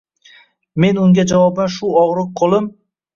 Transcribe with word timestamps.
Men 0.83 0.99
unga 1.01 1.25
javoban 1.31 1.69
shu 1.75 1.91
og’riq 2.05 2.33
qo’lim 2.41 2.71